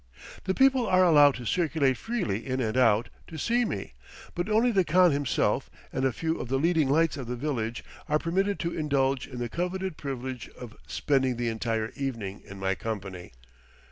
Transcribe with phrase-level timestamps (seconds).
[0.45, 3.93] The people are allowed to circulate freely in and out to see me,
[4.33, 7.83] but only the Khan himself and a few of the leading lights of the village
[8.09, 12.73] are permitted to indulge in the coveted privilege of spending the entire evening in my
[12.73, 13.31] company.